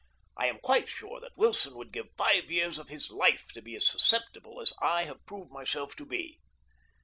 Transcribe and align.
I 0.35 0.47
am 0.47 0.57
quite 0.57 0.89
sure 0.89 1.19
that 1.19 1.37
Wilson 1.37 1.75
would 1.75 1.91
give 1.91 2.07
five 2.17 2.49
years 2.49 2.79
of 2.79 2.87
his 2.89 3.11
life 3.11 3.49
to 3.53 3.61
be 3.61 3.75
as 3.75 3.85
susceptible 3.87 4.59
as 4.59 4.73
I 4.81 5.03
have 5.03 5.23
proved 5.27 5.51
myself 5.51 5.95
to 5.97 6.07
be. 6.07 6.39